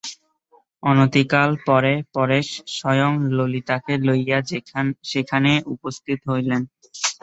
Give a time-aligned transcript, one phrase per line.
[0.83, 4.39] অনতিকাল পরে পরেশ স্বয়ং ললিতাকে লইয়া
[5.11, 6.61] সেখানে উপস্থিত হইলেন।